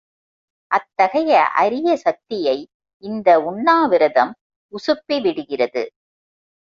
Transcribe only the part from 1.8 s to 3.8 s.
சக்தியை இந்த உண்ணா